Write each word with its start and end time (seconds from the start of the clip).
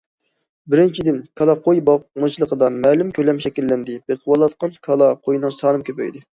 بىرىنچىدىن، 0.73 1.19
كالا، 1.41 1.55
قوي 1.67 1.83
باقمىچىلىقىدا 1.91 2.71
مەلۇم 2.79 3.13
كۆلەم 3.19 3.45
شەكىللەندى، 3.47 4.01
بېقىلىۋاتقان 4.09 4.77
كالا، 4.91 5.15
قوينىڭ 5.25 5.59
سانىمۇ 5.63 5.91
كۆپەيدى. 5.93 6.29